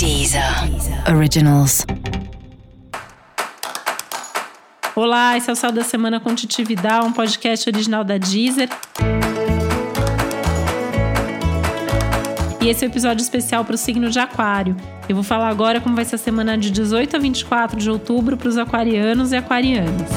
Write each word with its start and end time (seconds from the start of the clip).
Deezer 0.00 0.42
Originals. 1.14 1.84
Olá, 4.96 5.36
esse 5.36 5.50
é 5.50 5.52
o 5.52 5.54
Céu 5.56 5.70
da 5.70 5.84
Semana 5.84 6.18
com 6.18 6.34
Titi 6.34 6.64
Vidal, 6.64 7.04
um 7.04 7.12
podcast 7.12 7.68
original 7.68 8.02
da 8.02 8.16
Deezer. 8.16 8.70
E 12.62 12.68
esse 12.70 12.82
é 12.82 12.88
o 12.88 12.88
um 12.88 12.90
episódio 12.90 13.22
especial 13.22 13.62
para 13.62 13.74
o 13.74 13.76
signo 13.76 14.08
de 14.08 14.18
Aquário. 14.18 14.74
Eu 15.06 15.14
vou 15.14 15.22
falar 15.22 15.50
agora 15.50 15.82
como 15.82 15.94
vai 15.94 16.06
ser 16.06 16.14
a 16.14 16.18
semana 16.18 16.56
de 16.56 16.70
18 16.70 17.16
a 17.16 17.18
24 17.18 17.78
de 17.78 17.90
outubro 17.90 18.38
para 18.38 18.48
os 18.48 18.56
aquarianos 18.56 19.32
e 19.32 19.36
aquarianas. 19.36 20.10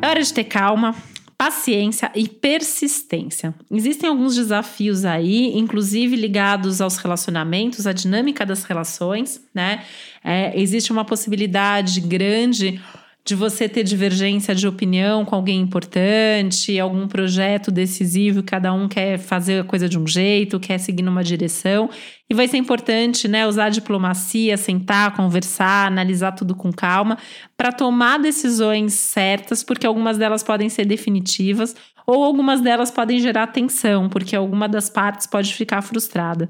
É 0.00 0.08
hora 0.08 0.22
de 0.22 0.32
ter 0.32 0.44
calma, 0.44 0.94
paciência 1.42 2.08
e 2.14 2.28
persistência. 2.28 3.52
Existem 3.68 4.08
alguns 4.08 4.36
desafios 4.36 5.04
aí, 5.04 5.58
inclusive 5.58 6.14
ligados 6.14 6.80
aos 6.80 6.98
relacionamentos, 6.98 7.84
à 7.84 7.92
dinâmica 7.92 8.46
das 8.46 8.62
relações, 8.62 9.44
né? 9.52 9.82
É, 10.22 10.52
existe 10.60 10.92
uma 10.92 11.04
possibilidade 11.04 12.00
grande 12.00 12.80
de 13.24 13.36
você 13.36 13.68
ter 13.68 13.84
divergência 13.84 14.54
de 14.54 14.66
opinião 14.66 15.24
com 15.24 15.36
alguém 15.36 15.60
importante, 15.60 16.78
algum 16.78 17.06
projeto 17.06 17.70
decisivo, 17.70 18.42
cada 18.42 18.72
um 18.72 18.88
quer 18.88 19.16
fazer 19.16 19.60
a 19.60 19.64
coisa 19.64 19.88
de 19.88 19.96
um 19.96 20.06
jeito, 20.06 20.58
quer 20.58 20.78
seguir 20.78 21.02
numa 21.02 21.22
direção. 21.22 21.88
E 22.28 22.34
vai 22.34 22.48
ser 22.48 22.56
importante, 22.56 23.28
né, 23.28 23.46
usar 23.46 23.66
a 23.66 23.70
diplomacia, 23.70 24.56
sentar, 24.56 25.14
conversar, 25.14 25.86
analisar 25.86 26.32
tudo 26.32 26.54
com 26.56 26.72
calma, 26.72 27.16
para 27.56 27.70
tomar 27.70 28.18
decisões 28.18 28.94
certas, 28.94 29.62
porque 29.62 29.86
algumas 29.86 30.18
delas 30.18 30.42
podem 30.42 30.68
ser 30.68 30.84
definitivas, 30.84 31.76
ou 32.04 32.24
algumas 32.24 32.60
delas 32.60 32.90
podem 32.90 33.20
gerar 33.20 33.46
tensão, 33.48 34.08
porque 34.08 34.34
alguma 34.34 34.68
das 34.68 34.90
partes 34.90 35.28
pode 35.28 35.54
ficar 35.54 35.80
frustrada. 35.82 36.48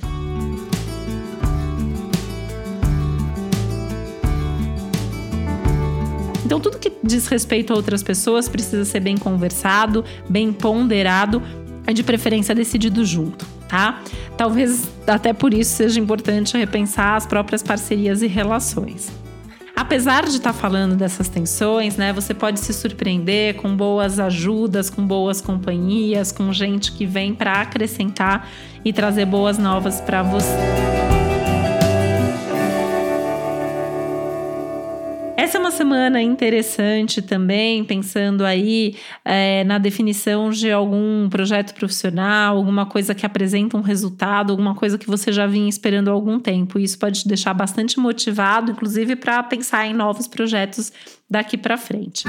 Então, 6.52 6.60
tudo 6.60 6.78
que 6.78 6.92
diz 7.02 7.28
respeito 7.28 7.72
a 7.72 7.76
outras 7.76 8.02
pessoas 8.02 8.46
precisa 8.46 8.84
ser 8.84 9.00
bem 9.00 9.16
conversado, 9.16 10.04
bem 10.28 10.52
ponderado 10.52 11.42
e 11.88 11.94
de 11.94 12.02
preferência 12.02 12.54
decidido 12.54 13.06
junto, 13.06 13.46
tá? 13.66 14.02
Talvez 14.36 14.86
até 15.06 15.32
por 15.32 15.54
isso 15.54 15.74
seja 15.74 15.98
importante 15.98 16.54
repensar 16.58 17.16
as 17.16 17.24
próprias 17.24 17.62
parcerias 17.62 18.20
e 18.20 18.26
relações. 18.26 19.10
Apesar 19.74 20.24
de 20.24 20.36
estar 20.36 20.52
tá 20.52 20.58
falando 20.58 20.94
dessas 20.94 21.26
tensões, 21.26 21.96
né, 21.96 22.12
você 22.12 22.34
pode 22.34 22.60
se 22.60 22.74
surpreender 22.74 23.54
com 23.54 23.74
boas 23.74 24.20
ajudas, 24.20 24.90
com 24.90 25.06
boas 25.06 25.40
companhias, 25.40 26.32
com 26.32 26.52
gente 26.52 26.92
que 26.92 27.06
vem 27.06 27.34
para 27.34 27.62
acrescentar 27.62 28.46
e 28.84 28.92
trazer 28.92 29.24
boas 29.24 29.56
novas 29.56 30.02
para 30.02 30.22
você. 30.22 31.01
Essa 35.42 35.58
é 35.58 35.60
uma 35.60 35.72
semana 35.72 36.22
interessante 36.22 37.20
também, 37.20 37.82
pensando 37.82 38.44
aí 38.44 38.94
é, 39.24 39.64
na 39.64 39.76
definição 39.76 40.50
de 40.50 40.70
algum 40.70 41.28
projeto 41.28 41.74
profissional, 41.74 42.56
alguma 42.56 42.86
coisa 42.86 43.12
que 43.12 43.26
apresenta 43.26 43.76
um 43.76 43.80
resultado, 43.80 44.52
alguma 44.52 44.76
coisa 44.76 44.96
que 44.96 45.08
você 45.08 45.32
já 45.32 45.44
vinha 45.44 45.68
esperando 45.68 46.06
há 46.06 46.12
algum 46.12 46.38
tempo. 46.38 46.78
Isso 46.78 46.96
pode 46.96 47.22
te 47.22 47.28
deixar 47.28 47.54
bastante 47.54 47.98
motivado, 47.98 48.70
inclusive 48.70 49.16
para 49.16 49.42
pensar 49.42 49.84
em 49.84 49.92
novos 49.92 50.28
projetos 50.28 50.92
daqui 51.28 51.58
para 51.58 51.76
frente. 51.76 52.22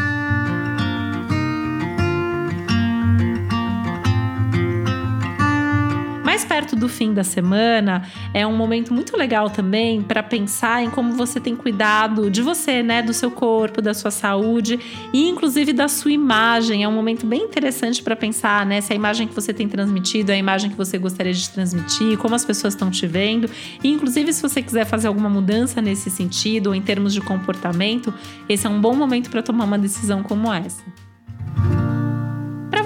Mais 6.34 6.44
perto 6.44 6.76
do 6.76 6.90
fim 6.90 7.14
da 7.14 7.24
semana, 7.24 8.10
é 8.34 8.46
um 8.48 8.58
momento 8.58 8.92
muito 8.92 9.16
legal 9.16 9.52
também 9.52 10.02
para 10.02 10.24
pensar 10.24 10.84
em 10.84 10.90
como 10.90 11.14
você 11.14 11.40
tem 11.40 11.56
cuidado 11.56 12.28
de 12.28 12.42
você, 12.42 12.82
né, 12.82 13.04
do 13.04 13.14
seu 13.14 13.30
corpo, 13.30 13.84
da 13.84 13.94
sua 13.94 14.10
saúde 14.10 14.80
e 15.14 15.30
inclusive 15.30 15.72
da 15.72 15.88
sua 15.88 16.12
imagem. 16.12 16.84
É 16.84 16.88
um 16.88 16.92
momento 16.92 17.28
bem 17.28 17.44
interessante 17.44 18.02
para 18.02 18.16
pensar, 18.16 18.66
né, 18.66 18.82
se 18.82 18.92
a 18.92 18.96
imagem 18.96 19.28
que 19.28 19.36
você 19.36 19.54
tem 19.54 19.70
transmitido 19.70 20.32
é 20.32 20.34
a 20.34 20.38
imagem 20.40 20.72
que 20.72 20.76
você 20.76 20.98
gostaria 20.98 21.34
de 21.34 21.48
transmitir, 21.52 22.18
como 22.18 22.34
as 22.34 22.44
pessoas 22.44 22.74
estão 22.74 22.90
te 22.90 23.06
vendo. 23.06 23.48
E 23.84 23.90
inclusive 23.90 24.34
se 24.34 24.42
você 24.42 24.60
quiser 24.60 24.86
fazer 24.86 25.10
alguma 25.10 25.30
mudança 25.30 25.84
nesse 25.84 26.10
sentido 26.10 26.68
ou 26.68 26.74
em 26.74 26.82
termos 26.82 27.14
de 27.14 27.22
comportamento, 27.22 28.12
esse 28.50 28.66
é 28.66 28.70
um 28.72 28.82
bom 28.82 28.96
momento 28.96 29.30
para 29.30 29.44
tomar 29.44 29.66
uma 29.66 29.78
decisão 29.78 30.24
como 30.24 30.52
essa. 30.52 30.84